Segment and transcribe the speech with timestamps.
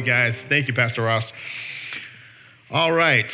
[0.00, 0.34] You guys.
[0.48, 1.30] Thank you, Pastor Ross.
[2.70, 3.30] All right.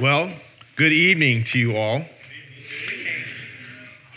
[0.00, 0.34] Well,
[0.78, 2.02] good evening to you all.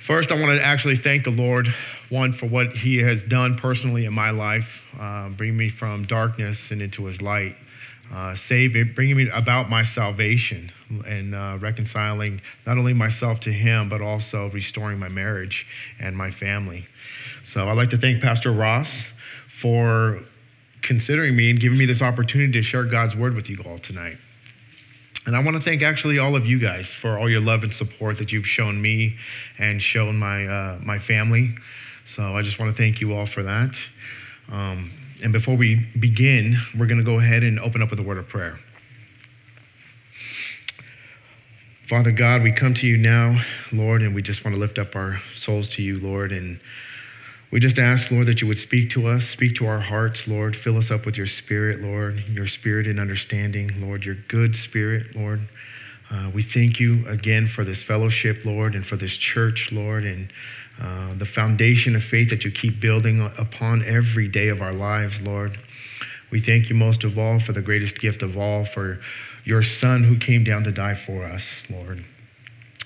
[0.07, 1.67] First, I want to actually thank the Lord,
[2.07, 4.63] one, for what He has done personally in my life,
[4.97, 7.57] uh, bringing me from darkness and into His light,
[8.13, 10.71] uh, saving, bringing me about my salvation,
[11.05, 15.65] and uh, reconciling not only myself to Him, but also restoring my marriage
[15.99, 16.87] and my family.
[17.51, 18.89] So I'd like to thank Pastor Ross
[19.61, 20.21] for
[20.83, 24.17] considering me and giving me this opportunity to share God's word with you all tonight.
[25.25, 27.73] And I want to thank actually all of you guys for all your love and
[27.73, 29.15] support that you've shown me
[29.57, 31.53] and shown my uh, my family.
[32.15, 33.71] So I just want to thank you all for that.
[34.51, 38.03] Um, and before we begin, we're going to go ahead and open up with a
[38.03, 38.57] word of prayer.
[41.89, 44.95] Father God, we come to you now, Lord, and we just want to lift up
[44.95, 46.59] our souls to you, Lord, and
[47.51, 50.55] we just ask, Lord, that you would speak to us, speak to our hearts, Lord.
[50.63, 55.15] Fill us up with your spirit, Lord, your spirit and understanding, Lord, your good spirit,
[55.15, 55.41] Lord.
[56.11, 60.31] Uh, we thank you again for this fellowship, Lord, and for this church, Lord, and
[60.81, 65.19] uh, the foundation of faith that you keep building upon every day of our lives,
[65.21, 65.57] Lord.
[66.31, 68.99] We thank you most of all for the greatest gift of all, for
[69.43, 72.05] your Son who came down to die for us, Lord.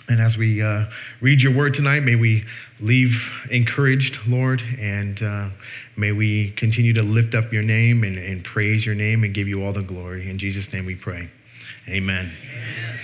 [0.09, 0.85] And as we uh,
[1.21, 2.43] read your word tonight, may we
[2.81, 3.11] leave
[3.49, 5.49] encouraged, Lord, and uh,
[5.95, 9.47] may we continue to lift up your name and, and, praise your name and give
[9.47, 10.29] you all the glory.
[10.29, 11.29] In Jesus' name we pray.
[11.87, 12.31] Amen.
[12.33, 12.99] Amen.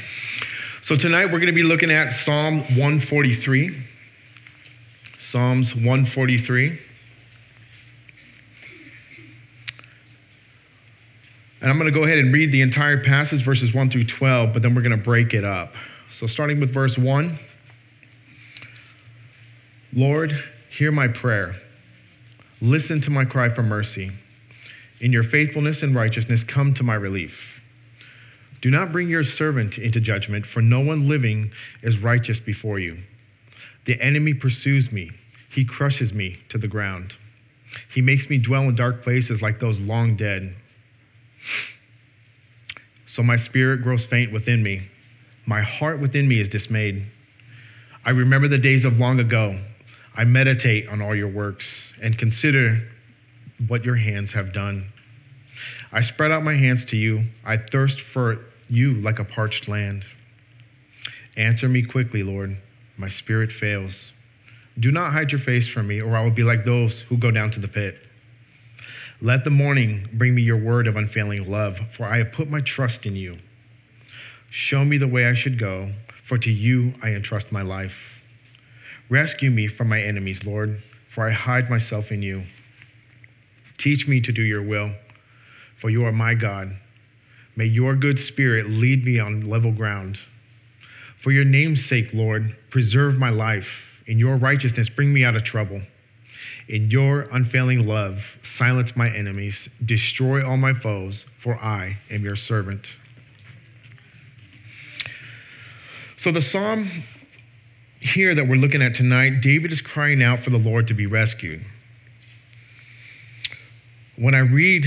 [0.84, 3.86] So tonight we're going to be looking at Psalm 143.
[5.32, 6.80] Psalms 143.
[11.62, 14.54] And I'm going to go ahead and read the entire passage, verses 1 through 12,
[14.54, 15.72] but then we're going to break it up.
[16.18, 17.40] So, starting with verse 1
[19.94, 20.32] Lord,
[20.78, 21.56] hear my prayer.
[22.62, 24.12] Listen to my cry for mercy.
[25.02, 27.32] In your faithfulness and righteousness, come to my relief.
[28.62, 31.52] Do not bring your servant into judgment, for no one living
[31.82, 32.98] is righteous before you.
[33.86, 35.10] The enemy pursues me,
[35.52, 37.14] he crushes me to the ground.
[37.94, 40.56] He makes me dwell in dark places like those long dead.
[43.16, 44.88] So my spirit grows faint within me.
[45.50, 47.08] My heart within me is dismayed.
[48.06, 49.60] I remember the days of long ago.
[50.16, 51.66] I meditate on all your works
[52.04, 52.88] and consider
[53.68, 54.94] what your hands have done.
[55.92, 57.24] I spread out my hands to you.
[57.44, 60.06] I thirst for you like a parched land.
[61.36, 62.56] Answer me quickly, Lord.
[62.96, 63.96] My spirit fails.
[64.80, 67.32] Do not hide your face from me, or I will be like those who go
[67.32, 67.96] down to the pit.
[69.20, 72.62] Let the morning bring me your word of unfailing love, for I have put my
[72.62, 73.40] trust in you.
[74.52, 75.92] Show me the way I should go,
[76.28, 77.94] for to you I entrust my life.
[79.10, 80.82] Rescue me from my enemies, Lord,
[81.14, 82.44] for I hide myself in you.
[83.78, 84.94] Teach me to do your will,
[85.82, 86.76] for you are my God.
[87.56, 90.18] May your good spirit lead me on level ground.
[91.24, 93.68] For your name's sake, Lord, preserve my life.
[94.08, 95.82] In your righteousness, bring me out of trouble.
[96.68, 98.18] In your unfailing love,
[98.58, 102.88] silence my enemies, destroy all my foes, for I am your servant.
[106.22, 107.06] So, the psalm
[108.02, 111.06] here that we're looking at tonight, David is crying out for the Lord to be
[111.06, 111.62] rescued.
[114.18, 114.84] When I read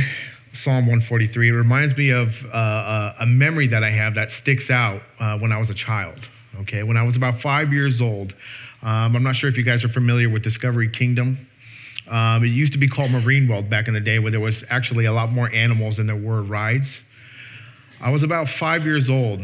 [0.53, 4.69] Psalm 143, it reminds me of uh, uh, a memory that I have that sticks
[4.69, 6.19] out uh, when I was a child.
[6.61, 8.35] Okay, when I was about five years old,
[8.83, 11.49] um, I'm not sure if you guys are familiar with Discovery Kingdom.
[12.11, 14.63] Um, it used to be called Marine World back in the day, where there was
[14.69, 17.01] actually a lot more animals than there were rides.
[18.03, 19.41] I was about five years old,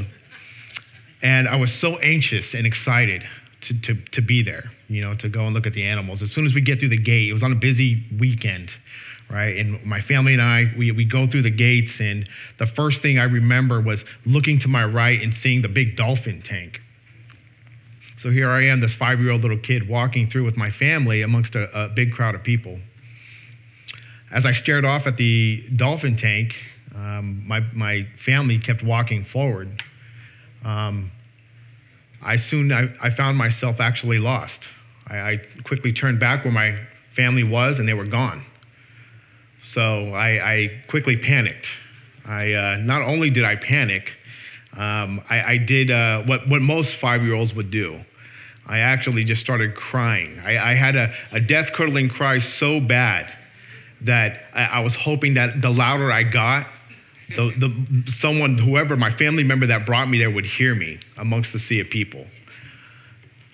[1.23, 3.25] and I was so anxious and excited
[3.63, 6.23] to, to, to be there, you know, to go and look at the animals.
[6.23, 8.71] As soon as we get through the gate, it was on a busy weekend,
[9.31, 9.57] right?
[9.57, 12.29] And my family and I, we, we go through the gates, and
[12.59, 16.43] the first thing I remember was looking to my right and seeing the big dolphin
[16.47, 16.79] tank.
[18.23, 21.23] So here I am, this five year old little kid walking through with my family
[21.23, 22.79] amongst a, a big crowd of people.
[24.33, 26.53] As I stared off at the dolphin tank,
[26.95, 29.83] um, my, my family kept walking forward.
[30.65, 31.11] Um,
[32.23, 34.61] I soon I, I, found myself actually lost.
[35.07, 36.77] I, I, quickly turned back where my
[37.15, 38.45] family was, and they were gone.
[39.73, 41.67] So I, I quickly panicked.
[42.25, 44.11] I uh, not only did I panic,
[44.77, 48.01] um, I, did uh, what what most five year olds would do.
[48.67, 50.39] I actually just started crying.
[50.41, 53.33] I, had a, a death curdling cry so bad
[54.03, 56.67] that I was hoping that the louder I got,
[57.37, 61.53] the, the, someone, whoever, my family member that brought me there would hear me amongst
[61.53, 62.27] the sea of people.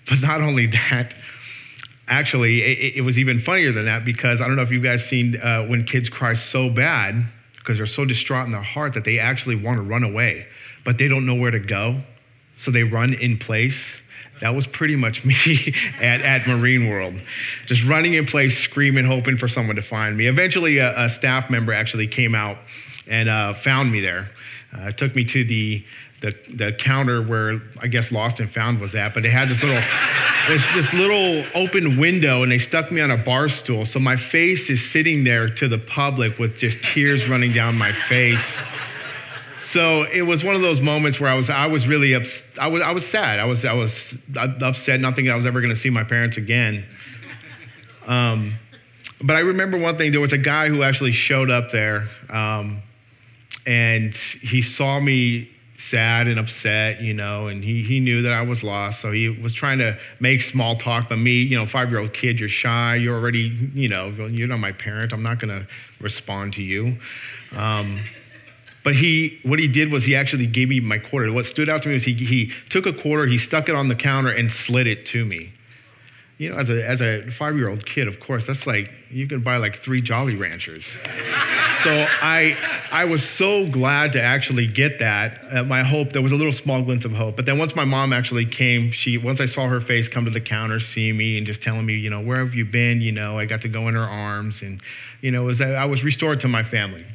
[0.08, 1.14] But not only that,
[2.06, 5.04] actually, it, it, was even funnier than that because I don't know if you guys
[5.08, 7.14] seen uh, when kids cry so bad
[7.58, 10.46] because they're so distraught in their heart that they actually want to run away,
[10.84, 12.02] but they don't know where to go,
[12.58, 13.78] so they run in place.
[14.44, 17.14] That was pretty much me at, at Marine World,
[17.66, 20.26] just running in place, screaming, hoping for someone to find me.
[20.28, 22.58] Eventually, a, a staff member actually came out
[23.10, 24.28] and uh, found me there.
[24.76, 25.82] Uh, took me to the
[26.20, 29.62] the, the counter where I guess Lost and Found was at, but they had this
[29.62, 29.76] little
[30.48, 33.86] this, this little open window and they stuck me on a bar stool.
[33.86, 37.92] So my face is sitting there to the public with just tears running down my
[38.08, 38.44] face.
[39.72, 42.28] So it was one of those moments where I was I was really ups,
[42.60, 43.40] I was I was sad.
[43.40, 43.92] I was I was
[44.36, 46.84] upset, not thinking I was ever going to see my parents again.
[48.06, 48.58] Um,
[49.22, 50.12] but I remember one thing.
[50.12, 52.82] There was a guy who actually showed up there, um,
[53.66, 55.48] and he saw me
[55.90, 59.02] sad and upset, you know, and he, he knew that I was lost.
[59.02, 61.08] So he was trying to make small talk.
[61.08, 62.96] But me, you know, five year old kid, you're shy.
[62.96, 65.12] You're already, you know, you're not my parent.
[65.12, 65.66] I'm not going to
[66.00, 66.96] respond to you.
[67.52, 68.04] Um,
[68.84, 71.32] but he, what he did was he actually gave me my quarter.
[71.32, 73.88] What stood out to me was he, he took a quarter, he stuck it on
[73.88, 75.52] the counter and slid it to me
[76.36, 79.28] you know, as a as a five year old kid, of course, that's like you
[79.28, 80.84] can buy like three Jolly Ranchers.
[81.84, 82.56] so I
[82.90, 85.40] I was so glad to actually get that.
[85.52, 87.36] Uh, my hope there was a little small glint of hope.
[87.36, 90.30] But then once my mom actually came, she once I saw her face come to
[90.30, 93.00] the counter, see me, and just telling me, you know, where have you been?
[93.00, 94.82] You know, I got to go in her arms, and
[95.20, 97.06] you know, was I was restored to my family.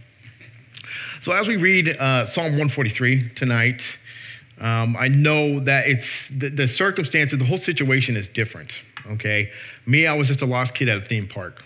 [1.21, 3.81] So as we read uh, Psalm 143 tonight.
[4.59, 6.05] Um, I know that it's
[6.37, 8.73] the, the circumstances, the whole situation is different
[9.11, 9.49] okay?
[9.85, 11.61] Me, I was just a lost kid at a theme park.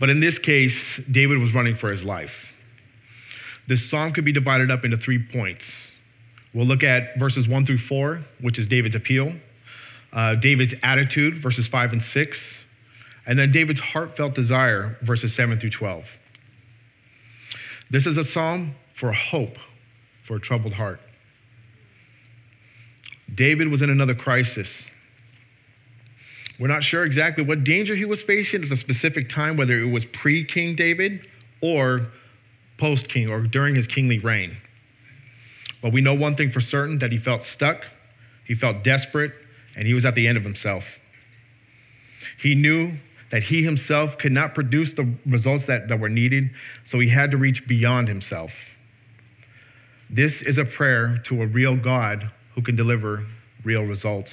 [0.00, 0.76] But in this case,
[1.10, 2.30] David was running for his life.
[3.68, 5.64] This psalm could be divided up into three points.
[6.54, 9.34] We'll look at verses one through four, which is David's appeal,
[10.12, 12.38] uh, David's attitude, verses five and six,
[13.26, 16.04] and then David's heartfelt desire, verses seven through 12.
[17.90, 19.56] This is a psalm for hope
[20.26, 21.00] for a troubled heart.
[23.34, 24.68] David was in another crisis.
[26.58, 29.90] We're not sure exactly what danger he was facing at the specific time, whether it
[29.90, 31.20] was pre King David
[31.62, 32.08] or
[32.78, 34.56] post King or during his kingly reign.
[35.82, 37.82] But we know one thing for certain that he felt stuck,
[38.46, 39.32] he felt desperate,
[39.76, 40.82] and he was at the end of himself.
[42.42, 42.92] He knew
[43.30, 46.50] that he himself could not produce the results that, that were needed,
[46.90, 48.50] so he had to reach beyond himself.
[50.10, 53.26] This is a prayer to a real God who can deliver
[53.64, 54.30] real results.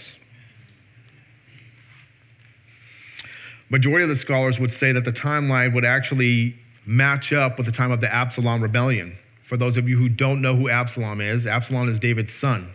[3.70, 6.56] majority of the scholars would say that the timeline would actually
[6.86, 9.18] match up with the time of the Absalom rebellion.
[9.50, 12.70] For those of you who don't know who Absalom is, Absalom is David's son.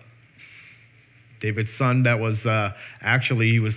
[1.41, 2.71] David's son that was uh,
[3.01, 3.75] actually, he was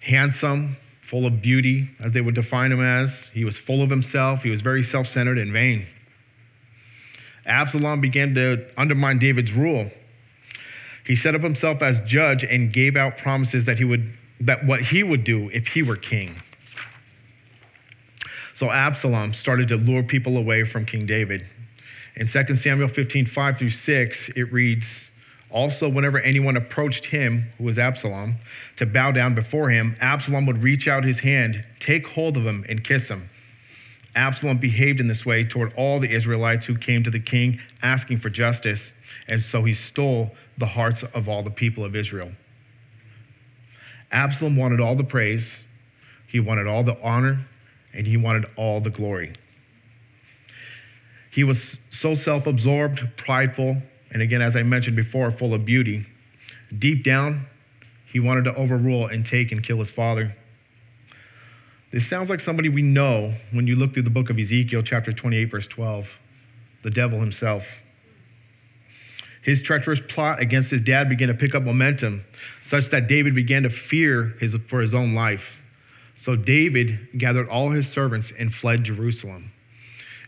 [0.00, 0.76] handsome,
[1.10, 3.10] full of beauty, as they would define him as.
[3.32, 4.40] He was full of himself.
[4.42, 5.86] He was very self centered and vain.
[7.46, 9.90] Absalom began to undermine David's rule.
[11.06, 14.80] He set up himself as judge and gave out promises that he would that what
[14.80, 16.42] he would do if he were king.
[18.56, 21.46] So Absalom started to lure people away from King David.
[22.16, 24.86] In 2 Samuel 15, 5 through 6, it reads,
[25.50, 28.36] Also, whenever anyone approached him, who was Absalom,
[28.78, 32.64] to bow down before him, Absalom would reach out his hand, take hold of him,
[32.68, 33.28] and kiss him.
[34.16, 38.18] Absalom behaved in this way toward all the Israelites who came to the king asking
[38.20, 38.80] for justice,
[39.28, 42.32] and so he stole the hearts of all the people of Israel.
[44.10, 45.46] Absalom wanted all the praise,
[46.28, 47.46] he wanted all the honor,
[47.92, 49.34] and he wanted all the glory.
[51.30, 51.58] He was
[52.00, 56.06] so self absorbed, prideful, and again, as I mentioned before, full of beauty.
[56.78, 57.46] Deep down,
[58.12, 60.34] he wanted to overrule and take and kill his father.
[61.92, 65.12] This sounds like somebody we know when you look through the book of Ezekiel, chapter
[65.12, 66.04] 28, verse 12,
[66.82, 67.62] the devil himself.
[69.42, 72.24] His treacherous plot against his dad began to pick up momentum,
[72.68, 75.44] such that David began to fear his, for his own life.
[76.24, 79.52] So David gathered all his servants and fled Jerusalem.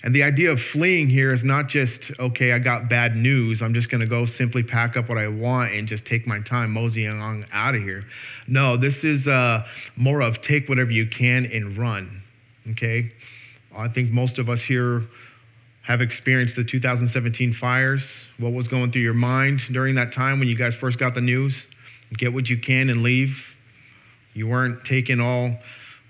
[0.03, 3.61] And the idea of fleeing here is not just, okay, I got bad news.
[3.61, 6.39] I'm just going to go simply pack up what I want and just take my
[6.41, 8.05] time moseying on out of here.
[8.47, 9.65] No, this is uh,
[9.97, 12.23] more of take whatever you can and run.
[12.71, 13.11] Okay?
[13.77, 15.03] I think most of us here
[15.89, 18.07] have experienced the 2017 fires,
[18.39, 21.21] what was going through your mind during that time when you guys first got the
[21.21, 21.57] news?
[22.17, 23.35] Get what you can and leave.
[24.35, 25.57] You weren't taking all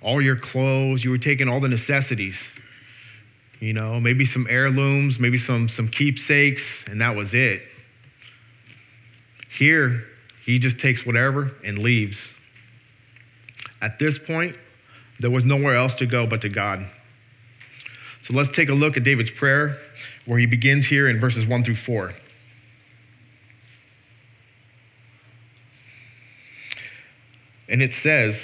[0.01, 2.35] all your clothes, you were taking all the necessities.
[3.61, 7.63] You know, maybe some heirlooms, maybe some some keepsakes, and that was it.
[9.59, 10.05] Here,
[10.45, 12.17] he just takes whatever and leaves.
[13.81, 14.57] At this point,
[15.21, 16.87] there was nowhere else to go but to God.
[18.23, 19.79] So let's take a look at David's prayer,
[20.27, 22.13] where he begins here in verses 1 through 4.
[27.69, 28.35] And it says,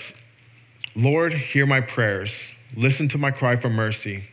[0.94, 2.30] Lord, hear my prayers.
[2.76, 4.24] Listen to my cry for mercy.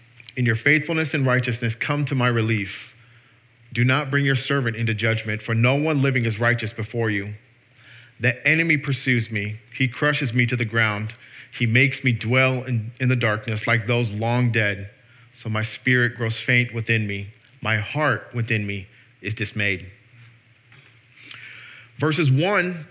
[0.41, 2.71] In your faithfulness and righteousness, come to my relief.
[3.73, 7.35] Do not bring your servant into judgment, for no one living is righteous before you.
[8.21, 11.13] The enemy pursues me, he crushes me to the ground.
[11.59, 14.89] He makes me dwell in, in the darkness like those long dead.
[15.43, 17.27] So my spirit grows faint within me.
[17.61, 18.87] My heart within me
[19.21, 19.85] is dismayed.
[21.99, 22.87] Verses 1,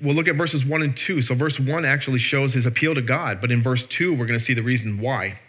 [0.00, 1.22] we'll look at verses 1 and 2.
[1.22, 4.38] So, verse 1 actually shows his appeal to God, but in verse 2, we're going
[4.38, 5.40] to see the reason why.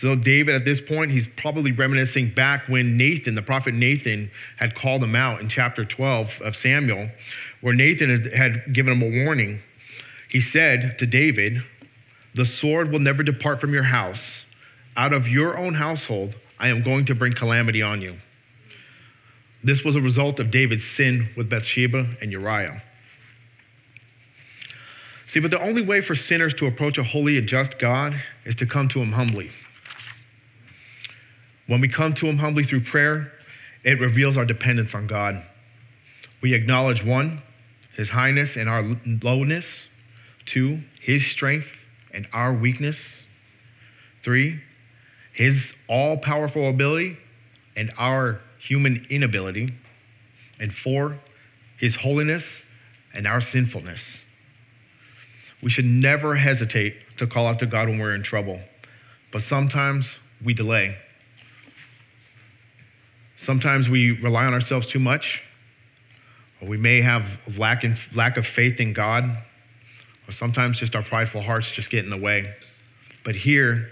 [0.00, 4.74] So, David, at this point, he's probably reminiscing back when Nathan, the prophet Nathan, had
[4.74, 7.10] called him out in chapter 12 of Samuel,
[7.60, 9.60] where Nathan had given him a warning.
[10.28, 11.62] He said to David,
[12.34, 14.22] The sword will never depart from your house.
[14.96, 18.16] Out of your own household, I am going to bring calamity on you.
[19.64, 22.82] This was a result of David's sin with Bathsheba and Uriah.
[25.32, 28.54] See, but the only way for sinners to approach a holy and just God is
[28.56, 29.50] to come to Him humbly.
[31.66, 33.32] When we come to Him humbly through prayer,
[33.84, 35.42] it reveals our dependence on God.
[36.42, 37.42] We acknowledge one,
[37.96, 38.82] His highness and our
[39.22, 39.64] lowness,
[40.46, 41.66] two, His strength
[42.12, 42.98] and our weakness,
[44.24, 44.60] three,
[45.32, 45.56] His
[45.88, 47.16] all powerful ability
[47.76, 49.74] and our human inability,
[50.58, 51.18] and four,
[51.78, 52.44] His holiness
[53.12, 54.00] and our sinfulness.
[55.62, 58.60] We should never hesitate to call out to God when we're in trouble,
[59.32, 60.08] but sometimes
[60.44, 60.96] we delay.
[63.44, 65.40] Sometimes we rely on ourselves too much,
[66.60, 67.22] or we may have
[67.58, 69.24] lack, in, lack of faith in God,
[70.26, 72.54] or sometimes just our prideful hearts just get in the way.
[73.24, 73.88] But here,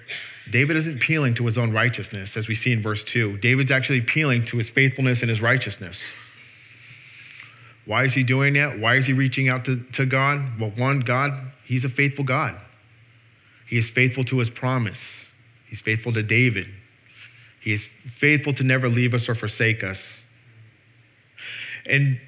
[0.51, 3.39] David isn't appealing to his own righteousness, as we see in verse 2.
[3.39, 5.99] David's actually appealing to his faithfulness and his righteousness.
[7.87, 8.79] Why is he doing that?
[8.79, 10.59] Why is he reaching out to, to God?
[10.59, 11.31] Well, one, God,
[11.67, 12.57] he's a faithful God.
[13.69, 14.99] He is faithful to his promise.
[15.69, 16.67] He's faithful to David.
[17.65, 17.83] He is
[18.21, 19.99] faithful to never leave us or forsake us.
[21.87, 22.21] And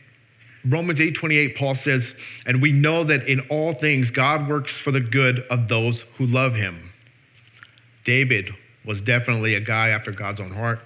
[0.64, 2.10] Romans 8:28 Paul says,
[2.46, 6.26] "And we know that in all things God works for the good of those who
[6.26, 6.90] love him."
[8.04, 8.54] David
[8.86, 10.80] was definitely a guy after God's own heart.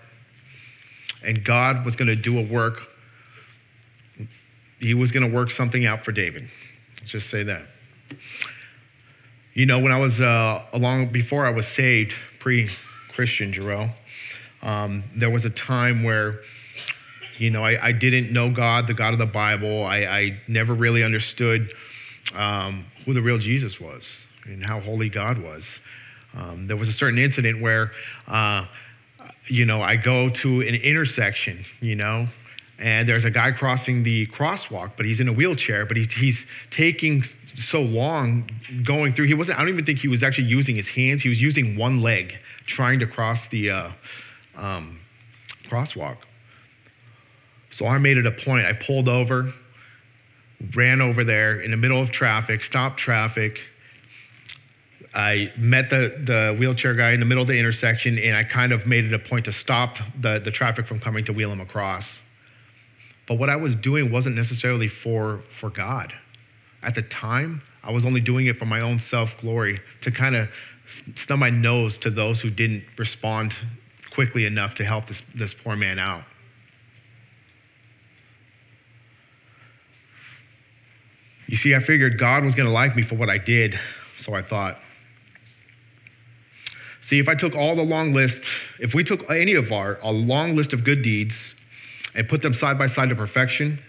[1.22, 2.80] And God was going to do a work.
[4.80, 6.48] He was going to work something out for David.
[6.98, 7.68] Let's just say that.
[9.54, 13.92] You know, when I was uh, along before I was saved, pre-Christian, Jarrell,
[14.62, 16.40] um, there was a time where,
[17.38, 19.84] you know, I, I, didn't know God, the God of the Bible.
[19.84, 21.72] I, I never really understood
[22.34, 24.02] um, who the real Jesus was
[24.44, 25.64] and how holy God was.
[26.34, 27.90] Um, there was a certain incident where,
[28.28, 28.66] uh,
[29.48, 32.28] you know, I go to an intersection, you know,
[32.78, 36.38] and there's a guy crossing the crosswalk, but he's in a wheelchair, but he's, he's
[36.70, 37.22] taking
[37.68, 38.48] so long
[38.86, 39.26] going through.
[39.26, 41.22] He wasn't, I don't even think he was actually using his hands.
[41.22, 42.32] He was using one leg
[42.66, 43.90] trying to cross the, uh,
[44.56, 45.00] um,
[45.70, 46.16] crosswalk.
[47.72, 48.66] So I made it a point.
[48.66, 49.52] I pulled over,
[50.74, 53.56] ran over there in the middle of traffic, stopped traffic.
[55.14, 58.72] I met the, the wheelchair guy in the middle of the intersection, and I kind
[58.72, 61.60] of made it a point to stop the, the traffic from coming to wheel him
[61.60, 62.04] across.
[63.26, 66.12] But what I was doing wasn't necessarily for, for God.
[66.82, 70.34] At the time, I was only doing it for my own self glory to kind
[70.34, 70.48] of
[71.24, 73.52] snub my nose to those who didn't respond
[74.14, 76.24] quickly enough to help this, this poor man out.
[81.46, 83.74] You see, I figured God was going to like me for what I did,
[84.18, 84.76] so I thought.
[87.08, 88.40] See, if I took all the long list,
[88.78, 91.34] if we took any of our a long list of good deeds
[92.14, 93.80] and put them side by side to perfection,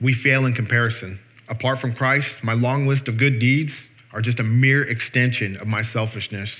[0.00, 1.20] we fail in comparison.
[1.48, 3.72] Apart from Christ, my long list of good deeds
[4.12, 6.50] are just a mere extension of my selfishness.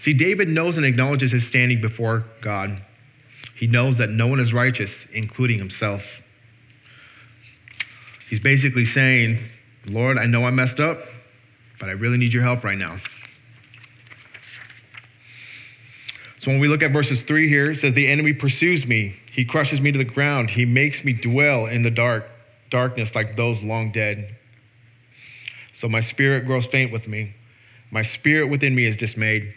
[0.00, 2.82] See, David knows and acknowledges his standing before God.
[3.58, 6.02] He knows that no one is righteous, including himself.
[8.28, 9.38] He's basically saying,
[9.86, 10.98] Lord, I know I messed up,
[11.78, 12.98] but I really need your help right now.
[16.40, 19.14] So when we look at verses 3 here, it says, The enemy pursues me.
[19.32, 20.50] He crushes me to the ground.
[20.50, 22.24] He makes me dwell in the dark,
[22.70, 24.36] darkness like those long dead.
[25.80, 27.34] So my spirit grows faint with me.
[27.92, 29.54] My spirit within me is dismayed.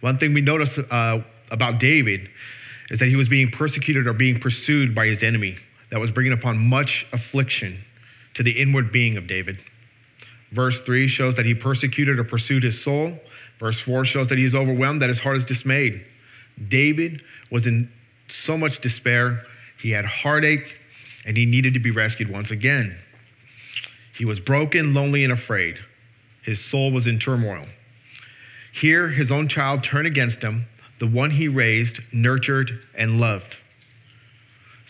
[0.00, 1.18] One thing we notice uh,
[1.50, 2.28] about David
[2.90, 5.56] is that he was being persecuted or being pursued by his enemy
[5.90, 7.82] that was bringing upon much affliction
[8.34, 9.58] to the inward being of David.
[10.52, 13.18] Verse 3 shows that he persecuted or pursued his soul.
[13.58, 16.04] Verse 4 shows that he is overwhelmed, that his heart is dismayed.
[16.68, 17.90] David was in
[18.44, 19.42] so much despair,
[19.82, 20.64] he had heartache,
[21.24, 22.96] and he needed to be rescued once again.
[24.16, 25.76] He was broken, lonely, and afraid.
[26.42, 27.66] His soul was in turmoil.
[28.80, 30.66] Here, his own child turned against him,
[31.00, 33.56] the one he raised, nurtured, and loved.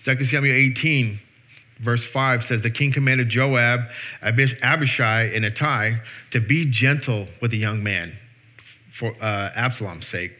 [0.04, 1.20] 2 Samuel 18,
[1.84, 3.80] verse 5 says, The king commanded Joab,
[4.22, 5.98] Abishai, and Ittai
[6.32, 8.12] to be gentle with the young man
[8.98, 10.32] for uh, Absalom's sake.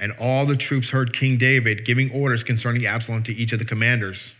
[0.00, 3.64] And all the troops heard King David giving orders concerning Absalom to each of the
[3.64, 4.32] commanders.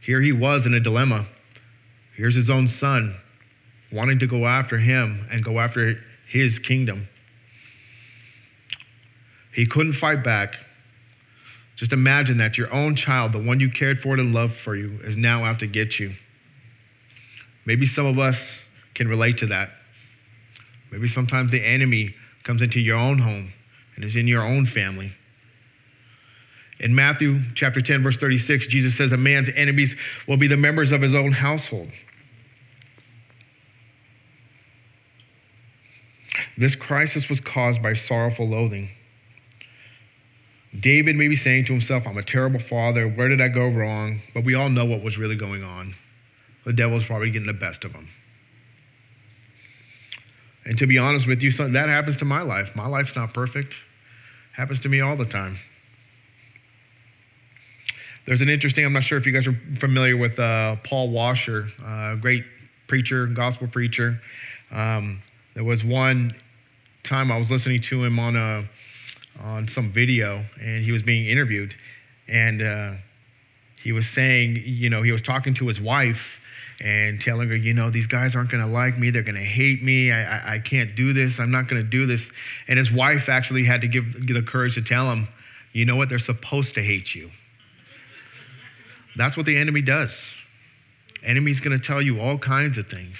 [0.00, 1.28] Here he was in a dilemma.
[2.16, 3.16] Here's his own son
[3.92, 5.98] wanting to go after him and go after
[6.30, 7.06] his kingdom.
[9.58, 10.50] He couldn't fight back.
[11.76, 15.00] Just imagine that your own child, the one you cared for and loved for you,
[15.02, 16.12] is now out to get you.
[17.66, 18.36] Maybe some of us
[18.94, 19.70] can relate to that.
[20.92, 23.52] Maybe sometimes the enemy comes into your own home
[23.96, 25.10] and is in your own family.
[26.78, 29.92] In Matthew chapter 10, verse 36, Jesus says, A man's enemies
[30.28, 31.88] will be the members of his own household.
[36.56, 38.90] This crisis was caused by sorrowful loathing.
[40.78, 43.08] David may be saying to himself, I'm a terrible father.
[43.08, 44.20] Where did I go wrong?
[44.34, 45.94] But we all know what was really going on.
[46.66, 48.08] The devil's probably getting the best of him.
[50.66, 52.68] And to be honest with you, that happens to my life.
[52.76, 53.72] My life's not perfect.
[54.54, 55.58] Happens to me all the time.
[58.26, 61.68] There's an interesting, I'm not sure if you guys are familiar with uh, Paul Washer,
[61.82, 62.44] a uh, great
[62.86, 64.20] preacher, gospel preacher.
[64.70, 65.22] Um,
[65.54, 66.34] there was one
[67.08, 68.68] time I was listening to him on a
[69.42, 71.74] on some video, and he was being interviewed,
[72.28, 72.92] and uh,
[73.82, 76.20] he was saying, you know, he was talking to his wife
[76.80, 79.10] and telling her, you know, these guys aren't going to like me.
[79.10, 80.12] They're going to hate me.
[80.12, 81.34] I, I, I, can't do this.
[81.38, 82.20] I'm not going to do this.
[82.68, 85.28] And his wife actually had to give, give the courage to tell him,
[85.72, 86.08] you know what?
[86.08, 87.30] They're supposed to hate you.
[89.16, 90.10] That's what the enemy does.
[91.24, 93.16] Enemy's going to tell you all kinds of things.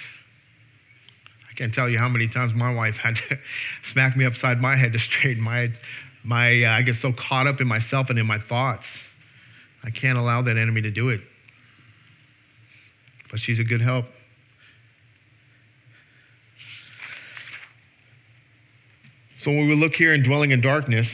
[1.50, 3.38] I can't tell you how many times my wife had to
[3.92, 5.68] smack me upside my head to straighten my
[6.24, 8.86] my uh, I get so caught up in myself and in my thoughts.
[9.84, 11.20] I can't allow that enemy to do it.
[13.30, 14.06] But she's a good help.
[19.40, 21.08] So when we look here in dwelling in darkness,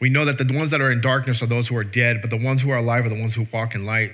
[0.00, 2.30] we know that the ones that are in darkness are those who are dead, but
[2.30, 4.10] the ones who are alive are the ones who walk in light.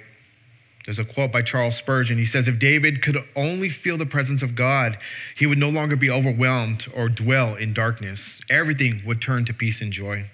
[0.88, 2.16] There's a quote by Charles Spurgeon.
[2.16, 4.96] He says, If David could only feel the presence of God,
[5.37, 8.18] he would no longer be overwhelmed or dwell in darkness.
[8.48, 10.24] Everything would turn to peace and joy.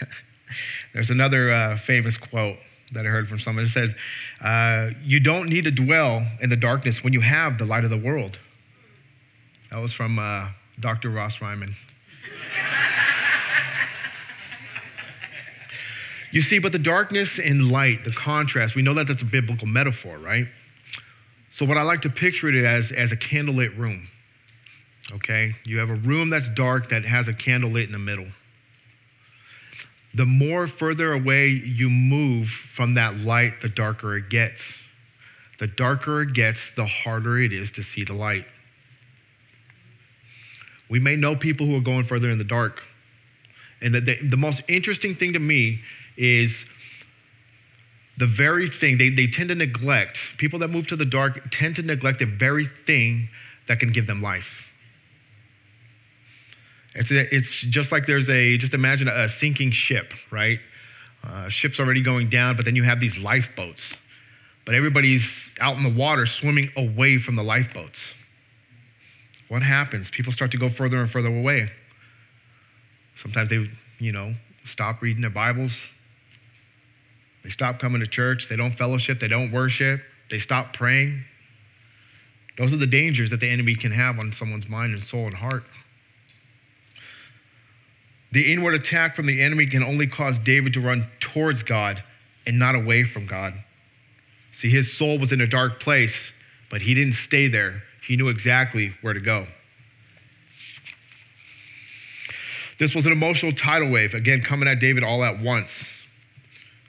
[0.94, 2.56] There's another uh, famous quote
[2.92, 3.66] that I heard from someone.
[3.66, 3.90] It says,
[4.44, 7.90] uh, You don't need to dwell in the darkness when you have the light of
[7.90, 8.36] the world.
[9.70, 10.48] That was from uh,
[10.80, 11.10] Dr.
[11.10, 11.76] Ross Ryman.
[16.34, 19.68] You see, but the darkness and light, the contrast, we know that that's a biblical
[19.68, 20.46] metaphor, right?
[21.52, 24.08] So, what I like to picture it as, as a candlelit room.
[25.12, 25.52] Okay?
[25.64, 28.26] You have a room that's dark that has a candle lit in the middle.
[30.16, 34.60] The more further away you move from that light, the darker it gets.
[35.60, 38.44] The darker it gets, the harder it is to see the light.
[40.90, 42.80] We may know people who are going further in the dark.
[43.80, 45.78] And the, the, the most interesting thing to me
[46.16, 46.50] is
[48.18, 51.76] the very thing they, they tend to neglect, people that move to the dark tend
[51.76, 53.28] to neglect the very thing
[53.68, 54.44] that can give them life.
[56.94, 60.58] It's, a, it's just like there's a, just imagine a, sinking ship, right?
[61.24, 63.82] Uh, ship's already going down, but then you have these lifeboats.
[64.64, 65.24] But everybody's
[65.60, 67.98] out in the water swimming away from the lifeboats.
[69.48, 70.08] What happens?
[70.10, 71.68] People start to go further and further away.
[73.22, 74.34] Sometimes they, you know,
[74.66, 75.72] stop reading their Bibles,
[77.44, 78.46] they stop coming to church.
[78.48, 79.20] They don't fellowship.
[79.20, 80.00] They don't worship.
[80.30, 81.22] They stop praying.
[82.56, 85.34] Those are the dangers that the enemy can have on someone's mind and soul and
[85.34, 85.64] heart.
[88.32, 92.02] The inward attack from the enemy can only cause David to run towards God
[92.46, 93.52] and not away from God.
[94.60, 96.14] See, his soul was in a dark place,
[96.70, 97.82] but he didn't stay there.
[98.06, 99.46] He knew exactly where to go.
[102.80, 105.70] This was an emotional tidal wave, again, coming at David all at once.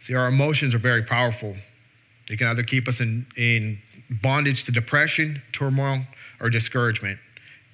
[0.06, 1.56] See, our emotions are very powerful.
[2.30, 3.80] They can either keep us in, in
[4.22, 6.04] bondage to depression, turmoil,
[6.40, 7.20] or discouragement.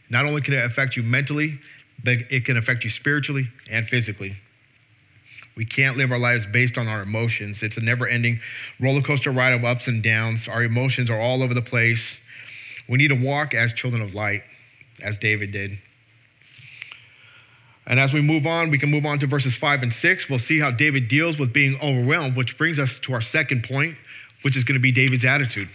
[0.09, 1.59] Not only can it affect you mentally,
[2.03, 4.35] but it can affect you spiritually and physically.
[5.57, 7.59] We can't live our lives based on our emotions.
[7.61, 8.39] It's a never ending
[8.79, 10.47] roller coaster ride of ups and downs.
[10.47, 12.01] Our emotions are all over the place.
[12.87, 14.41] We need to walk as children of light,
[15.03, 15.71] as David did.
[17.91, 20.25] And as we move on, we can move on to verses 5 and 6.
[20.30, 23.97] We'll see how David deals with being overwhelmed, which brings us to our second point,
[24.43, 25.67] which is going to be David's attitude.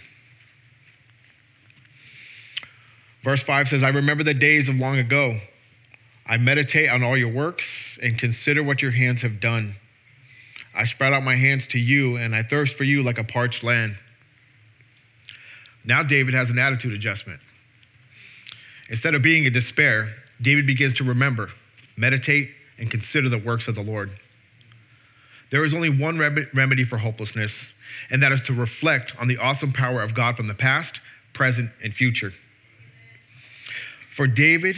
[3.23, 5.39] Verse 5 says, I remember the days of long ago.
[6.25, 7.63] I meditate on all your works
[8.01, 9.75] and consider what your hands have done.
[10.75, 13.63] I spread out my hands to you, and I thirst for you like a parched
[13.63, 13.95] land.
[15.85, 17.41] Now, David has an attitude adjustment.
[18.89, 21.49] Instead of being in despair, David begins to remember,
[21.97, 24.11] meditate, and consider the works of the Lord.
[25.51, 27.51] There is only one remedy for hopelessness,
[28.09, 30.99] and that is to reflect on the awesome power of God from the past,
[31.33, 32.31] present, and future.
[34.15, 34.75] For David,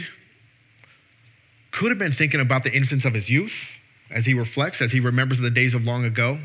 [1.72, 3.52] could have been thinking about the innocence of his youth
[4.14, 6.38] as he reflects, as he remembers the days of long ago.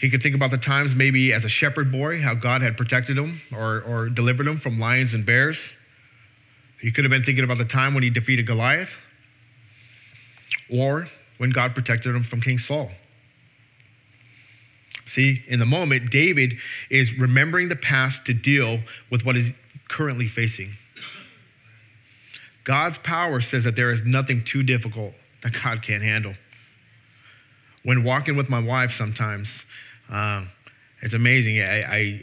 [0.00, 3.18] He could think about the times maybe as a shepherd boy, how God had protected
[3.18, 5.58] him or, or delivered him from lions and bears.
[6.80, 8.88] He could have been thinking about the time when he defeated Goliath
[10.70, 11.06] or
[11.38, 12.90] when God protected him from King Saul.
[15.14, 16.54] See, in the moment, David
[16.90, 18.80] is remembering the past to deal
[19.10, 19.46] with what is
[19.88, 20.72] currently facing.
[22.64, 26.34] God's power says that there is nothing too difficult that God can't handle.
[27.84, 29.48] When walking with my wife, sometimes
[30.12, 30.44] uh,
[31.00, 31.60] it's amazing.
[31.60, 32.20] I, I,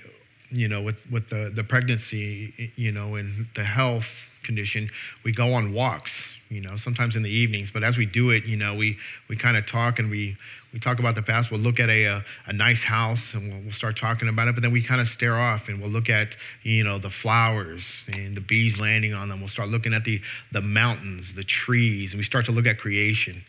[0.52, 4.04] you know, with with the the pregnancy, you know, and the health
[4.44, 4.92] condition,
[5.24, 6.12] we go on walks.
[6.56, 7.70] You know, sometimes in the evenings.
[7.74, 8.96] But as we do it, you know, we
[9.28, 10.38] we kind of talk and we
[10.72, 11.52] we talk about the past.
[11.52, 14.56] We'll look at a a, a nice house and we'll, we'll start talking about it.
[14.56, 16.30] But then we kind of stare off and we'll look at
[16.64, 19.42] you know the flowers and the bees landing on them.
[19.42, 20.22] We'll start looking at the
[20.54, 23.44] the mountains, the trees, and we start to look at creation.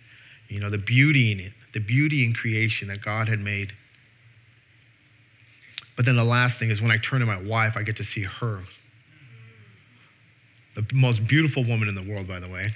[0.48, 3.72] You know, the beauty in it, the beauty in creation that God had made.
[5.96, 8.04] But then the last thing is when I turn to my wife, I get to
[8.04, 8.64] see her
[10.76, 12.70] the most beautiful woman in the world, by the way.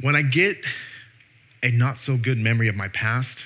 [0.00, 0.56] when I get
[1.62, 3.38] a not so good memory of my past,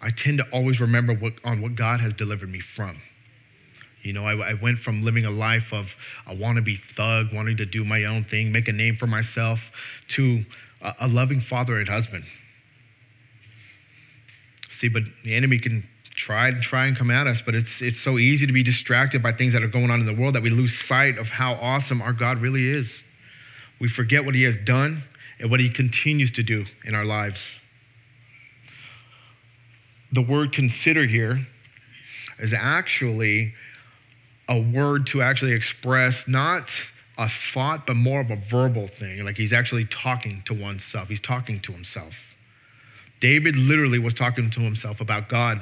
[0.00, 3.00] I tend to always remember what, on what God has delivered me from.
[4.02, 5.86] You know, I, I, went from living a life of
[6.26, 9.58] a wannabe thug, wanting to do my own thing, make a name for myself,
[10.16, 10.44] to
[10.80, 12.24] a, a loving father and husband.
[14.80, 15.84] See, but the enemy can
[16.16, 19.22] try to try and come at us, but it's it's so easy to be distracted
[19.22, 21.52] by things that are going on in the world that we lose sight of how
[21.54, 22.90] awesome our God really is.
[23.80, 25.04] We forget what he has done
[25.38, 27.40] and what he continues to do in our lives.
[30.12, 31.46] The word consider here
[32.38, 33.52] is actually
[34.48, 36.66] a word to actually express not
[37.18, 39.18] a thought, but more of a verbal thing.
[39.24, 42.12] Like he's actually talking to oneself, he's talking to himself.
[43.20, 45.58] David literally was talking to himself about God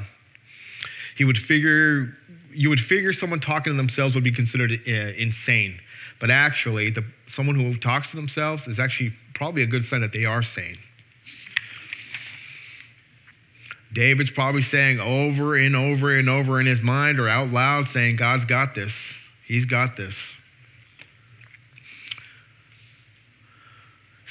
[1.16, 2.08] he would figure
[2.52, 5.78] you would figure someone talking to themselves would be considered uh, insane,
[6.20, 10.12] but actually, the, someone who talks to themselves is actually probably a good sign that
[10.12, 10.78] they are sane.
[13.94, 18.16] David's probably saying over and over and over in his mind or out loud, saying,
[18.16, 18.92] God's got this.
[19.46, 20.14] He's got this.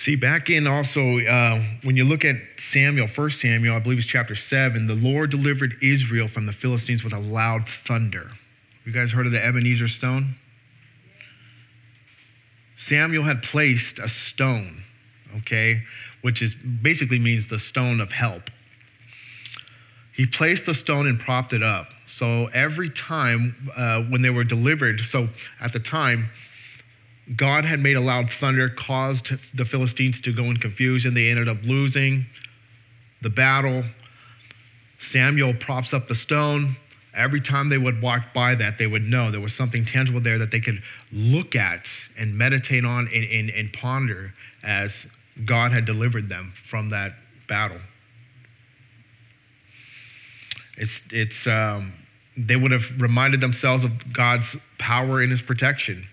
[0.04, 2.36] See, back in also, uh, when you look at
[2.74, 7.06] Samuel, 1 Samuel, I believe it's chapter 7, the Lord delivered Israel from the Philistines
[7.06, 8.30] with a loud thunder.
[8.86, 10.36] You guys heard of the Ebenezer stone?
[12.76, 14.84] Samuel had placed a stone,
[15.38, 15.82] okay,
[16.22, 18.50] which is basically means the stone of help.
[20.18, 21.88] He placed the stone and propped it up.
[22.18, 25.30] So every time uh, when they were delivered, so
[25.62, 26.30] at the time,
[27.38, 31.14] God had made a loud thunder, caused the Philistines to go in confusion.
[31.14, 32.26] They ended up losing
[33.22, 33.84] the battle.
[35.12, 36.76] Samuel props up the stone.
[37.16, 40.40] Every time they would walk by that, they would know there was something tangible there
[40.40, 40.82] that they could
[41.12, 41.86] look at
[42.18, 44.34] and meditate on and, and, and ponder
[44.64, 44.92] as
[45.46, 47.12] God had delivered them from that
[47.48, 47.80] battle.
[50.76, 51.94] It's, it's, um,
[52.36, 56.08] they would have reminded themselves of God's power and his protection.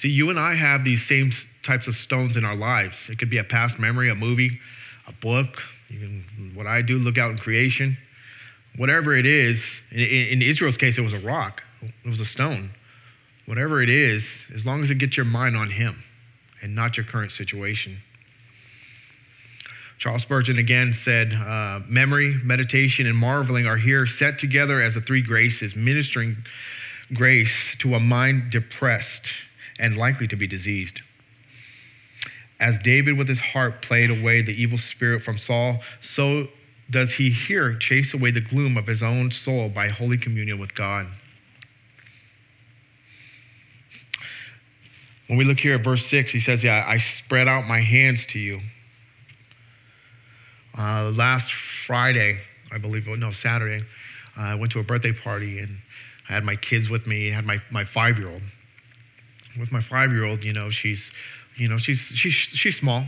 [0.00, 1.32] See, you and I have these same
[1.66, 2.96] types of stones in our lives.
[3.08, 4.58] It could be a past memory, a movie,
[5.08, 5.48] a book,
[5.90, 7.96] even what I do, look out in creation.
[8.76, 12.70] Whatever it is, in, in Israel's case, it was a rock, it was a stone.
[13.46, 14.22] Whatever it is,
[14.54, 16.04] as long as it gets your mind on Him
[16.62, 17.98] and not your current situation.
[19.98, 25.00] Charles Spurgeon again said, uh, Memory, meditation, and marveling are here set together as the
[25.00, 26.36] three graces, ministering
[27.14, 29.28] grace to a mind depressed
[29.78, 31.00] and likely to be diseased.
[32.60, 36.48] As David with his harp played away the evil spirit from Saul, so
[36.90, 40.74] does he here chase away the gloom of his own soul by holy communion with
[40.74, 41.06] God.
[45.28, 48.24] When we look here at verse 6, he says, Yeah, I spread out my hands
[48.32, 48.60] to you.
[50.76, 51.46] Uh, last
[51.86, 52.38] Friday,
[52.72, 53.84] I believe, no, Saturday,
[54.38, 55.76] uh, I went to a birthday party and
[56.28, 58.42] I had my kids with me, I had my, my five year old.
[59.58, 61.02] With my five year old, you know, she's,
[61.56, 63.06] you know, she's, she's, she's small,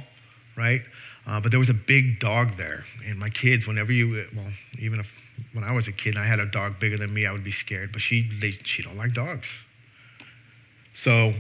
[0.57, 0.83] right?
[1.27, 2.85] Uh, but there was a big dog there.
[3.07, 5.07] And my kids, whenever you, well, even if
[5.53, 7.45] when I was a kid and I had a dog bigger than me, I would
[7.45, 7.93] be scared.
[7.93, 9.47] But she, they, she don't like dogs.
[11.05, 11.33] So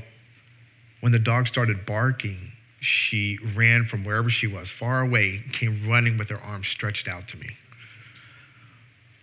[1.00, 6.18] when the dog started barking, she ran from wherever she was, far away, came running
[6.18, 7.50] with her arms stretched out to me.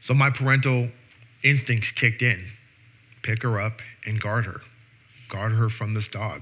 [0.02, 0.90] So my parental
[1.44, 2.46] instincts kicked in
[3.28, 3.74] pick her up
[4.06, 4.62] and guard her,
[5.30, 6.42] guard her from this dog.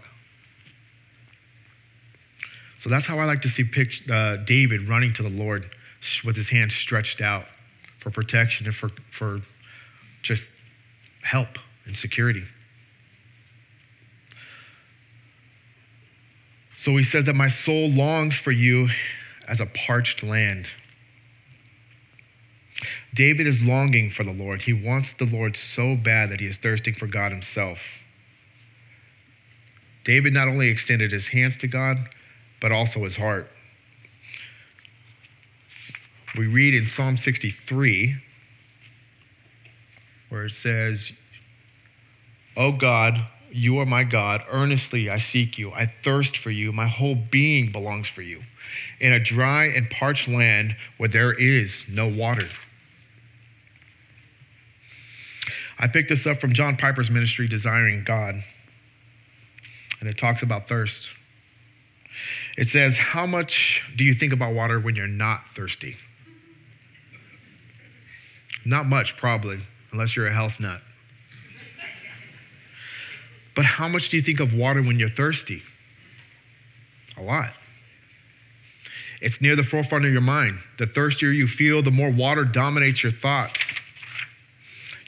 [2.83, 3.63] So that's how I like to see
[4.11, 5.65] uh, David running to the Lord
[6.23, 7.45] with his hands stretched out
[8.03, 9.39] for protection and for, for
[10.23, 10.43] just
[11.23, 11.47] help
[11.85, 12.43] and security.
[16.83, 18.89] So he says that my soul longs for you
[19.47, 20.67] as a parched land.
[23.15, 24.61] David is longing for the Lord.
[24.61, 27.79] He wants the Lord so bad that he is thirsting for God himself.
[30.05, 31.97] David not only extended his hands to God,
[32.61, 33.47] but also his heart.
[36.37, 38.15] We read in Psalm 63
[40.29, 41.11] where it says,
[42.57, 43.13] O God,
[43.51, 44.41] you are my God.
[44.49, 45.71] Earnestly I seek you.
[45.71, 46.71] I thirst for you.
[46.71, 48.41] My whole being belongs for you.
[48.99, 52.49] In a dry and parched land where there is no water.
[55.77, 58.35] I picked this up from John Piper's ministry, Desiring God.
[59.99, 61.09] And it talks about thirst.
[62.57, 65.95] It says, How much do you think about water when you're not thirsty?
[68.65, 69.59] Not much, probably,
[69.91, 70.81] unless you're a health nut.
[73.55, 75.61] But how much do you think of water when you're thirsty?
[77.17, 77.51] A lot.
[79.21, 80.59] It's near the forefront of your mind.
[80.77, 83.59] The thirstier you feel, the more water dominates your thoughts.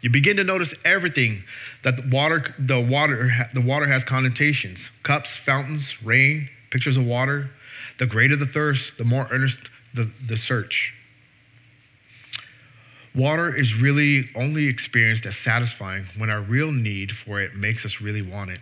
[0.02, 1.44] You begin to notice everything
[1.84, 7.50] that the water, the water, the water has connotations: cups, fountains, rain, pictures of water.
[8.00, 9.58] The greater the thirst, the more earnest
[9.96, 10.94] the, the search.
[13.16, 17.96] Water is really only experienced as satisfying when our real need for it makes us
[18.00, 18.60] really want it.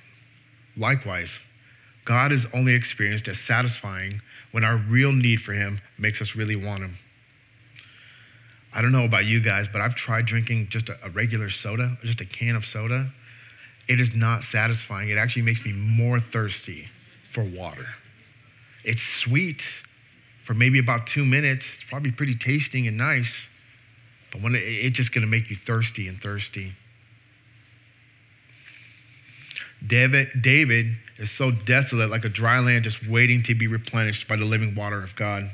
[0.78, 1.30] Likewise,
[2.06, 6.56] God is only experienced as satisfying when our real need for Him makes us really
[6.56, 6.97] want Him.
[8.75, 11.97] I don't know about you guys, but I've tried drinking just a, a regular soda,
[12.03, 13.09] just a can of soda.
[13.88, 15.09] It is not satisfying.
[15.09, 16.85] It actually makes me more thirsty
[17.33, 17.85] for water.
[18.83, 19.61] It's sweet
[20.45, 21.65] for maybe about two minutes.
[21.75, 23.31] It's probably pretty tasting and nice
[24.35, 26.73] but when it, it's just going to make you thirsty and thirsty.
[29.88, 30.88] David, David
[31.19, 34.75] is so desolate, like a dry land just waiting to be replenished by the living
[34.75, 35.49] water of God.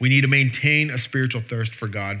[0.00, 2.20] We need to maintain a spiritual thirst for God.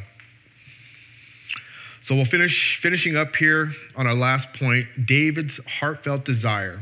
[2.04, 6.80] So we'll finish finishing up here on our last point, David's heartfelt desire,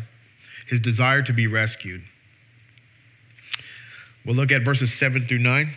[0.68, 2.02] his desire to be rescued.
[4.26, 5.74] We'll look at verses 7 through 9.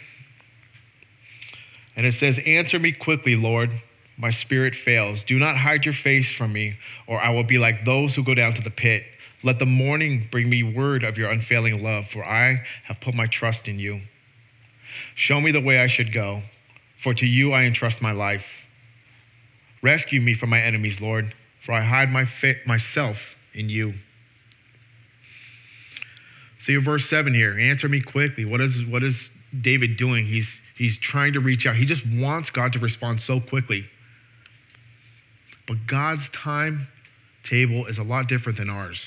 [1.95, 3.69] And it says, Answer me quickly, Lord.
[4.17, 5.23] My spirit fails.
[5.27, 6.75] Do not hide your face from me,
[7.07, 9.03] or I will be like those who go down to the pit.
[9.43, 13.27] Let the morning bring me word of your unfailing love, for I have put my
[13.27, 14.01] trust in you.
[15.15, 16.41] Show me the way I should go,
[17.03, 18.43] for to you I entrust my life.
[19.83, 21.33] Rescue me from my enemies, Lord,
[21.65, 23.17] for I hide my fa- myself
[23.53, 23.93] in you.
[26.61, 27.57] See verse 7 here.
[27.57, 28.43] Answer me quickly.
[28.43, 29.15] What is, what is
[29.61, 30.25] David doing?
[30.25, 31.75] He's, he's trying to reach out.
[31.75, 33.85] He just wants God to respond so quickly.
[35.67, 36.87] But God's time
[37.43, 38.99] table is a lot different than ours.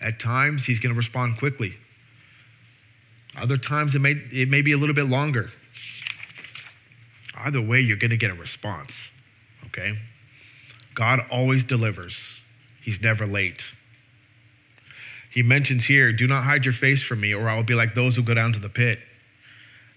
[0.00, 1.74] At times, he's going to respond quickly.
[3.36, 5.50] Other times, it may, it may be a little bit longer.
[7.36, 8.92] Either way, you're going to get a response,
[9.66, 9.94] okay?
[10.94, 12.16] God always delivers,
[12.82, 13.62] He's never late.
[15.32, 17.94] He mentions here, do not hide your face from me, or I will be like
[17.94, 18.98] those who go down to the pit.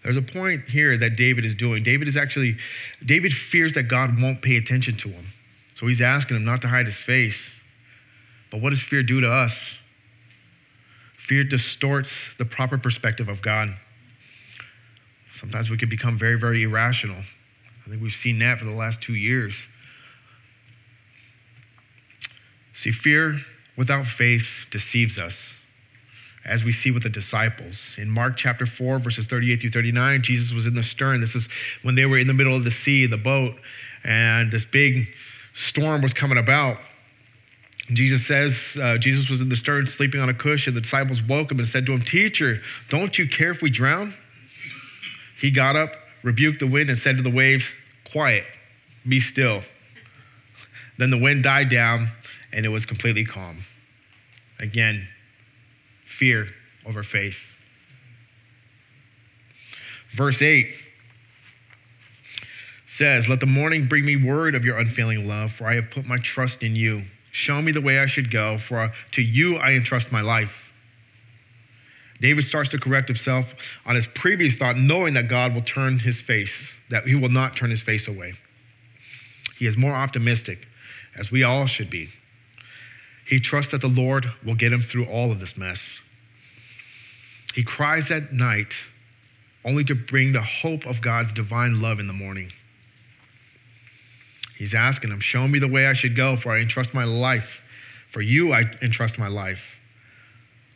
[0.03, 1.81] There's a point here that David is doing.
[1.81, 2.57] David is actually,
[3.05, 5.25] David fears that God won't pay attention to him.
[5.75, 7.39] So he's asking him not to hide his face.
[8.51, 9.53] But what does fear do to us?
[11.33, 13.69] Fear distorts the proper perspective of God.
[15.39, 17.17] Sometimes we can become very, very irrational.
[17.17, 19.55] I think we've seen that for the last two years.
[22.75, 23.39] See, fear
[23.75, 25.33] without faith deceives us,
[26.45, 27.81] as we see with the disciples.
[27.97, 31.19] In Mark chapter 4, verses 38 through 39, Jesus was in the stern.
[31.19, 31.47] This is
[31.81, 33.55] when they were in the middle of the sea, the boat,
[34.03, 35.07] and this big
[35.69, 36.77] storm was coming about.
[37.91, 40.73] Jesus says, uh, Jesus was in the stern sleeping on a cushion.
[40.73, 44.13] The disciples woke him and said to him, Teacher, don't you care if we drown?
[45.41, 45.91] He got up,
[46.23, 47.65] rebuked the wind, and said to the waves,
[48.11, 48.45] Quiet,
[49.07, 49.63] be still.
[50.97, 52.09] Then the wind died down,
[52.53, 53.65] and it was completely calm.
[54.59, 55.05] Again,
[56.19, 56.47] fear
[56.85, 57.35] over faith.
[60.15, 60.67] Verse 8
[62.97, 66.05] says, Let the morning bring me word of your unfailing love, for I have put
[66.05, 67.03] my trust in you.
[67.33, 70.51] Show me the way I should go, for to you I entrust my life.
[72.21, 73.45] David starts to correct himself
[73.85, 76.53] on his previous thought, knowing that God will turn his face,
[76.89, 78.33] that he will not turn his face away.
[79.57, 80.59] He is more optimistic,
[81.17, 82.09] as we all should be.
[83.27, 85.79] He trusts that the Lord will get him through all of this mess.
[87.55, 88.73] He cries at night
[89.65, 92.51] only to bring the hope of God's divine love in the morning.
[94.57, 97.47] He's asking him, Show me the way I should go, for I entrust my life.
[98.11, 99.59] For you, I entrust my life.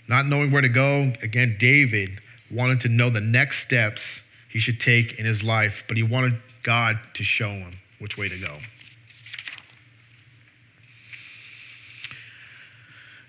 [0.07, 2.09] Not knowing where to go, again, David
[2.51, 4.01] wanted to know the next steps
[4.51, 8.29] he should take in his life, but he wanted God to show him which way
[8.29, 8.57] to go.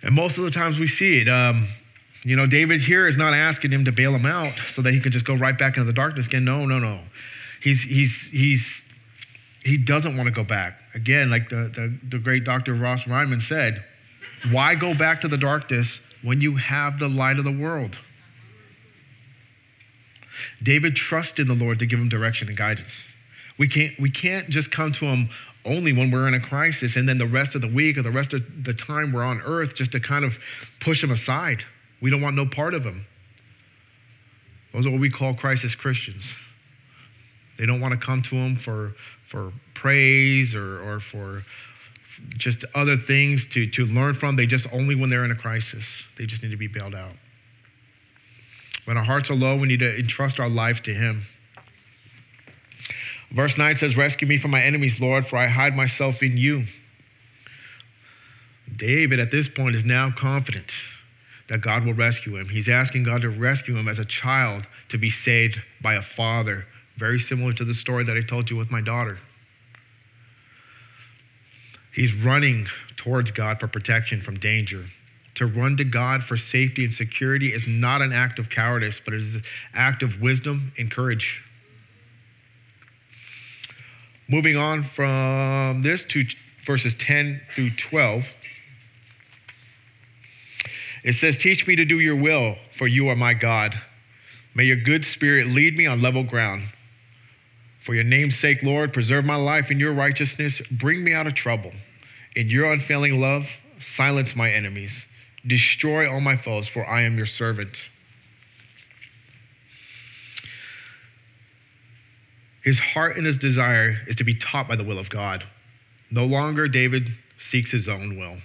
[0.02, 1.28] And most of the times we see it.
[1.28, 1.68] Um,
[2.22, 5.00] you know, David here is not asking him to bail him out so that he
[5.00, 6.44] could just go right back into the darkness again.
[6.44, 7.00] No, no, no.
[7.62, 8.64] He's he's he's
[9.68, 10.74] he doesn't want to go back.
[10.94, 12.74] Again, like the, the, the great Dr.
[12.74, 13.84] Ross Ryman said,
[14.50, 17.96] why go back to the darkness when you have the light of the world?
[20.62, 22.92] David trusted in the Lord to give him direction and guidance.
[23.58, 25.30] We can't, we can't just come to him
[25.64, 28.12] only when we're in a crisis and then the rest of the week or the
[28.12, 30.32] rest of the time we're on earth just to kind of
[30.80, 31.58] push him aside.
[32.00, 33.04] We don't want no part of him.
[34.72, 36.22] Those are what we call crisis Christians.
[37.58, 38.94] They don't want to come to him for,
[39.30, 41.42] for praise or, or for
[42.38, 44.36] just other things to, to learn from.
[44.36, 45.84] They just only when they're in a crisis,
[46.18, 47.14] they just need to be bailed out.
[48.84, 51.26] When our hearts are low, we need to entrust our lives to Him.
[53.34, 56.64] Verse 9 says, Rescue me from my enemies, Lord, for I hide myself in you.
[58.76, 60.70] David, at this point, is now confident
[61.48, 62.48] that God will rescue him.
[62.48, 66.64] He's asking God to rescue him as a child to be saved by a father
[66.98, 69.18] very similar to the story that I told you with my daughter.
[71.94, 74.84] He's running towards God for protection from danger.
[75.36, 79.14] To run to God for safety and security is not an act of cowardice, but
[79.14, 81.40] it is an act of wisdom and courage.
[84.28, 86.24] Moving on from this to
[86.66, 88.24] verses 10 through 12.
[91.04, 93.74] It says, Teach me to do your will, for you are my God.
[94.54, 96.68] May your good spirit lead me on level ground.
[97.88, 100.60] For your name's sake, Lord, preserve my life in your righteousness.
[100.70, 101.72] Bring me out of trouble.
[102.36, 103.44] In your unfailing love,
[103.96, 104.92] silence my enemies.
[105.46, 107.74] Destroy all my foes, for I am your servant.
[112.62, 115.44] His heart and his desire is to be taught by the will of God.
[116.10, 117.08] No longer David
[117.50, 118.36] seeks his own will.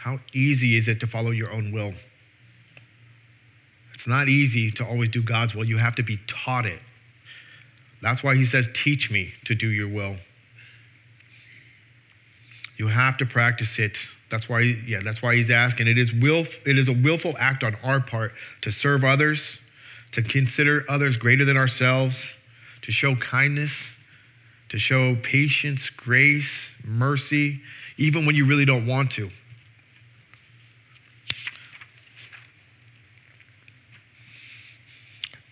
[0.00, 1.94] How easy is it to follow your own will?
[3.94, 5.64] It's not easy to always do God's will.
[5.64, 6.80] You have to be taught it.
[8.02, 10.16] That's why he says, Teach me to do your will.
[12.78, 13.96] You have to practice it.
[14.30, 15.88] That's why, yeah, that's why he's asking.
[15.88, 18.32] It is will, it is a willful act on our part
[18.62, 19.40] to serve others,
[20.12, 22.16] to consider others greater than ourselves,
[22.82, 23.72] to show kindness,
[24.70, 26.48] to show patience, grace,
[26.84, 27.60] mercy,
[27.98, 29.28] even when you really don't want to.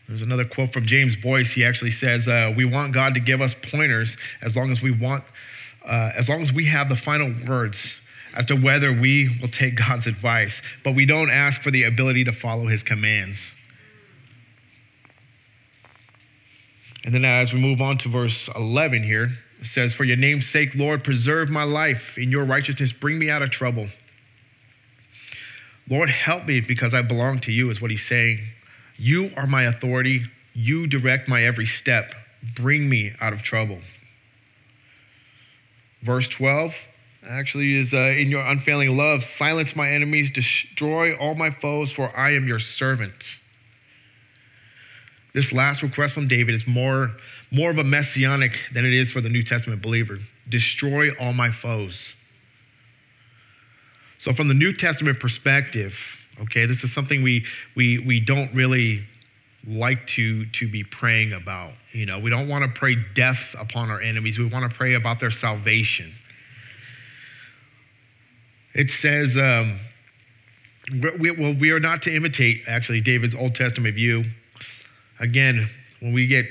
[0.08, 1.52] There's another quote from James Boice.
[1.52, 4.90] He actually says, uh, "We want God to give us pointers as long as we
[4.90, 5.22] want,
[5.84, 7.78] uh, as long as we have the final words
[8.34, 10.52] as to whether we will take God's advice,
[10.82, 13.38] but we don't ask for the ability to follow His commands."
[17.04, 19.30] And then as we move on to verse 11 here,
[19.60, 22.16] it says, "For your name's sake, Lord, preserve my life.
[22.16, 23.90] In your righteousness, bring me out of trouble."
[25.90, 28.40] Lord, help me because I belong to you, is what he's saying.
[28.98, 30.22] You are my authority.
[30.54, 32.10] You direct my every step.
[32.56, 33.80] Bring me out of trouble.
[36.04, 36.72] Verse 12
[37.28, 42.14] actually is uh, in your unfailing love, silence my enemies, destroy all my foes, for
[42.16, 43.12] I am your servant.
[45.34, 47.10] This last request from David is more,
[47.50, 50.18] more of a messianic than it is for the New Testament believer.
[50.48, 52.12] Destroy all my foes.
[54.20, 55.92] So, from the New Testament perspective,
[56.42, 57.44] okay, this is something we
[57.76, 59.04] we we don't really
[59.66, 61.72] like to to be praying about.
[61.92, 64.38] You know, we don't want to pray death upon our enemies.
[64.38, 66.14] We want to pray about their salvation.
[68.74, 69.80] It says, um,
[71.18, 74.24] we, well, we are not to imitate actually David's Old Testament view.
[75.18, 75.68] Again,
[76.00, 76.44] when we get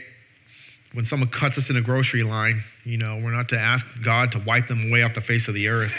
[0.94, 4.32] when someone cuts us in a grocery line, you know, we're not to ask God
[4.32, 5.92] to wipe them away off the face of the earth.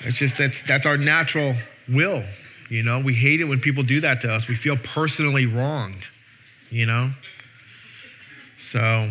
[0.00, 1.56] it's just that's that's our natural
[1.88, 2.24] will.
[2.70, 4.46] You know, we hate it when people do that to us.
[4.48, 6.04] We feel personally wronged,
[6.70, 7.10] you know?
[8.72, 9.10] So,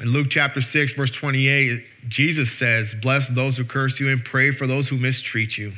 [0.00, 4.54] in Luke chapter 6, verse 28, Jesus says, Bless those who curse you and pray
[4.54, 5.72] for those who mistreat you.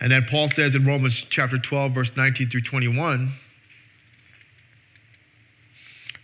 [0.00, 3.34] And then Paul says in Romans chapter 12, verse 19 through 21,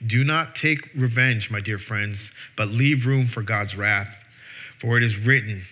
[0.06, 2.18] Do not take revenge, my dear friends,
[2.56, 4.08] but leave room for God's wrath.
[4.80, 5.64] For it is written,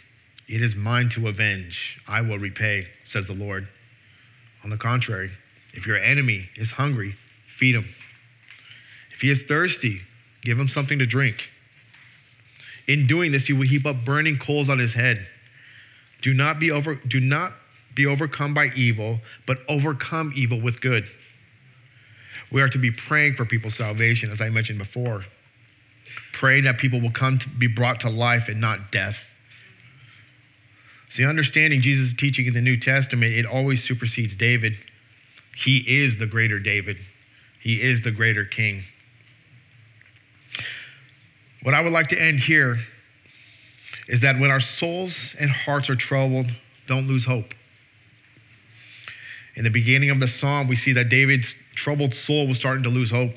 [0.49, 1.79] it is mine to avenge.
[2.07, 3.67] I will repay, says the Lord.
[4.63, 5.31] On the contrary,
[5.73, 7.15] if your enemy is hungry,
[7.59, 7.87] feed him.
[9.15, 10.01] If he is thirsty,
[10.43, 11.37] give him something to drink.
[12.87, 15.27] In doing this, you will heap up burning coals on his head.
[16.23, 17.53] Do not be over do not
[17.95, 21.05] be overcome by evil, but overcome evil with good.
[22.53, 25.25] We are to be praying for people's salvation, as I mentioned before.
[26.39, 29.17] Praying that people will come to be brought to life and not death.
[31.15, 34.73] See, understanding Jesus' teaching in the New Testament, it always supersedes David.
[35.65, 36.97] He is the greater David,
[37.63, 38.83] he is the greater king.
[41.63, 42.79] What I would like to end here
[44.09, 46.47] is that when our souls and hearts are troubled,
[46.89, 47.55] don't lose hope.
[49.57, 51.47] In the beginning of the psalm, we see that David's
[51.77, 53.33] troubled soul was starting to lose hope.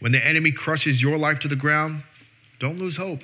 [0.00, 2.04] When the enemy crushes your life to the ground,
[2.60, 3.22] don't lose hope.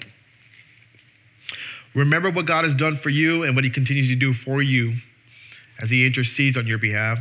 [1.94, 4.94] Remember what God has done for you and what He continues to do for you
[5.80, 7.18] as He intercedes on your behalf.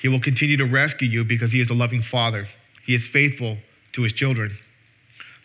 [0.00, 2.46] He will continue to rescue you because He is a loving Father.
[2.86, 3.58] He is faithful
[3.94, 4.56] to His children.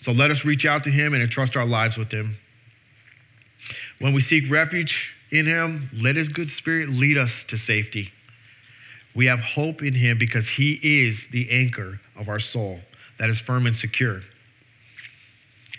[0.01, 2.38] So let us reach out to Him and entrust our lives with Him.
[3.99, 4.93] When we seek refuge
[5.31, 8.11] in Him, let His good Spirit lead us to safety.
[9.15, 12.79] We have hope in Him because He is the anchor of our soul
[13.17, 14.19] that is firm and secure.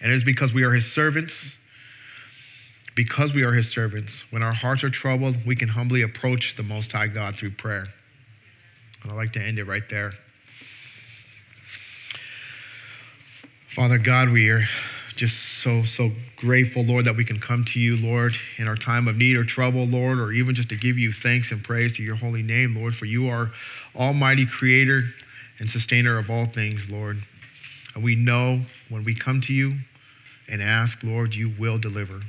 [0.01, 1.35] And it is because we are His servants
[2.97, 6.63] because we are his servants, when our hearts are troubled, we can humbly approach the
[6.63, 7.87] Most High God through prayer.
[9.03, 10.13] And I'd like to end it right there.
[13.77, 14.67] Father God, we are
[15.17, 19.09] just so, so grateful, Lord, that we can come to you, Lord, in our time
[19.09, 22.03] of need or trouble, Lord, or even just to give you thanks and praise to
[22.03, 23.51] your holy name, Lord, for you are
[23.95, 25.03] Almighty Creator
[25.59, 27.19] and Sustainer of all things, Lord.
[27.95, 29.77] And we know when we come to you
[30.49, 32.23] and ask, Lord, you will deliver.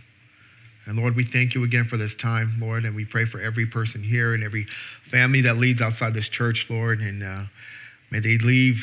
[0.88, 3.66] And Lord, we thank you again for this time, Lord, and we pray for every
[3.66, 4.66] person here and every
[5.12, 7.44] family that leads outside this church, Lord, and uh,
[8.10, 8.78] may they leave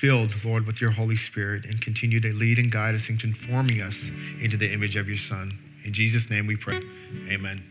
[0.00, 3.80] filled, Lord, with your Holy Spirit and continue to lead and guide us into informing
[3.80, 3.96] us
[4.40, 5.58] into the image of your Son.
[5.84, 6.80] In Jesus' name we pray.
[7.28, 7.64] Amen.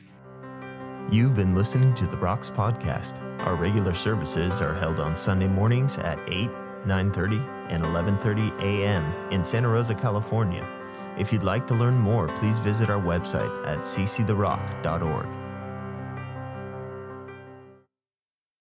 [1.09, 3.21] You've been listening to the Rocks Podcast.
[3.45, 6.49] Our regular services are held on Sunday mornings at 8,
[6.85, 9.31] 9.30, and 11.30 a.m.
[9.31, 10.67] in Santa Rosa, California.
[11.17, 15.46] If you'd like to learn more, please visit our website at cctherock.org.